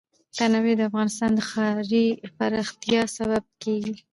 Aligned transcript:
تنوع 0.37 0.75
د 0.77 0.81
افغانستان 0.89 1.31
د 1.35 1.39
ښاري 1.49 2.05
پراختیا 2.37 3.01
سبب 3.17 3.43
کېږي. 3.63 3.95